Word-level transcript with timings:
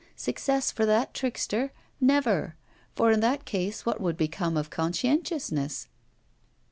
Success 0.15 0.71
for 0.71 0.83
that 0.87 1.13
trickster! 1.13 1.71
Never! 1.99 2.55
For 2.95 3.11
in 3.11 3.19
that 3.19 3.45
case 3.45 3.85
what 3.85 4.01
would 4.01 4.17
become 4.17 4.57
of 4.57 4.71
conscientiousness? 4.71 5.89